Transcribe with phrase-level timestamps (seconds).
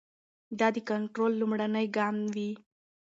[0.59, 2.51] دا د کنټرول لومړنی ګام وي.